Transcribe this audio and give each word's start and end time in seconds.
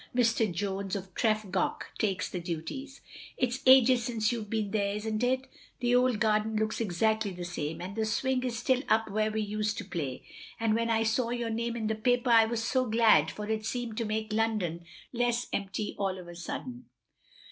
Mr. 0.15 0.51
Jones 0.51 0.95
of 0.95 1.13
Tref 1.13 1.51
goch 1.51 1.85
takes 1.99 2.27
the 2.27 2.39
duties. 2.39 3.01
It 3.37 3.53
's 3.53 3.59
ages 3.67 4.01
since 4.03 4.31
you 4.31 4.39
Ve 4.41 4.45
been 4.63 4.71
there, 4.71 4.95
is 4.95 5.05
n't 5.05 5.23
it? 5.23 5.47
The 5.79 5.93
old 5.93 6.19
garden 6.19 6.55
looks 6.55 6.81
exactly 6.81 7.29
the 7.29 7.45
same, 7.45 7.79
and 7.81 7.95
the 7.95 8.05
swing 8.05 8.41
is 8.43 8.57
still 8.57 8.81
up 8.89 9.11
where 9.11 9.29
we 9.31 9.41
used 9.41 9.77
to 9.77 9.85
play. 9.85 10.23
And 10.59 10.73
when 10.73 10.89
I 10.89 11.03
saw 11.03 11.29
your 11.29 11.51
name 11.51 11.75
in 11.75 11.85
the 11.85 11.93
paper 11.93 12.31
I 12.31 12.45
was 12.45 12.63
so 12.63 12.87
glad, 12.87 13.29
for 13.29 13.47
it 13.47 13.63
seemed 13.63 13.95
to 13.97 14.05
make 14.05 14.33
London 14.33 14.85
less 15.13 15.45
empty 15.53 15.93
all 15.99 16.17
of 16.17 16.27
a 16.27 16.35
sudden. 16.35 16.85